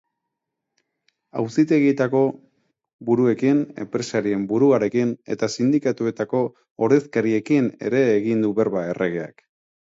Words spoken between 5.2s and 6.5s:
eta sindikatuetako